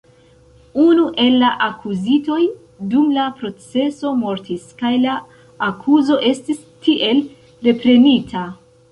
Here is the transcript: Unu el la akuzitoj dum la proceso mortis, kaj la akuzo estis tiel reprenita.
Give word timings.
Unu 0.83 1.03
el 1.23 1.35
la 1.41 1.49
akuzitoj 1.65 2.37
dum 2.93 3.11
la 3.17 3.25
proceso 3.41 4.13
mortis, 4.21 4.63
kaj 4.79 4.91
la 5.03 5.17
akuzo 5.67 6.17
estis 6.31 6.63
tiel 6.87 7.21
reprenita. 7.69 8.43